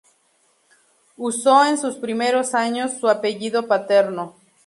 [1.17, 4.35] Usó en sus primeros años su apellido paterno.